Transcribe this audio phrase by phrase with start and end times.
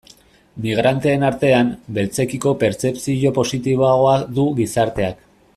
[0.63, 1.69] Migranteen artean,
[1.99, 5.27] beltzekiko pertzepzio positiboagoa du gizarteak.